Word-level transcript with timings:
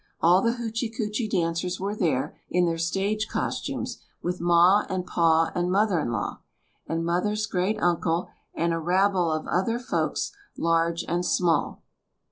All 0.19 0.41
the 0.41 0.53
Hoochy 0.53 0.89
koochy 0.97 1.29
dancers 1.29 1.79
were 1.79 1.95
there, 1.95 2.35
in 2.49 2.65
their 2.65 2.79
stage 2.79 3.27
costumes, 3.27 3.99
with 4.23 4.41
ma 4.41 4.83
and 4.89 5.05
pa 5.05 5.51
and 5.53 5.71
mother 5.71 5.99
in 5.99 6.11
law, 6.11 6.39
and 6.87 7.05
mother's 7.05 7.45
great 7.45 7.79
uncle 7.79 8.27
and 8.55 8.73
a 8.73 8.79
rabble 8.79 9.31
of 9.31 9.45
other 9.45 9.77
folks, 9.77 10.31
large 10.57 11.03
and 11.07 11.23
small. 11.23 11.83